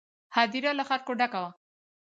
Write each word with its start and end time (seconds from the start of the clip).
هدیره 0.35 0.71
له 0.79 0.83
خلکو 0.89 1.11
ډکه 1.19 1.39
وه. 1.43 1.51